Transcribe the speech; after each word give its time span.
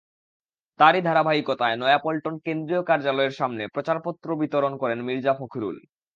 তারই 0.79 1.01
ধারাবাহিকতায় 1.01 1.75
নয়াপল্টন 1.77 2.35
কেন্দ্রীয় 2.45 2.83
কার্যালয়ের 2.89 3.33
সামনে 3.33 3.63
প্রচারপত্র 3.75 4.27
বিতরণ 4.41 4.73
করেন 4.77 4.99
মির্জা 5.01 5.33
ফখরুল। 5.39 5.77